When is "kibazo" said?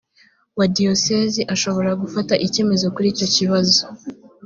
3.35-3.79